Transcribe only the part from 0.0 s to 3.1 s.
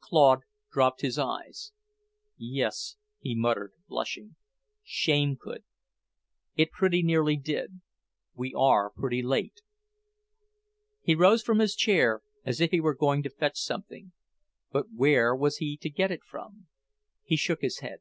Claude dropped his eyes. "Yes,"